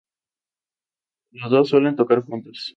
[1.29, 2.69] Los enfrentamientos callejeros duraron tres días.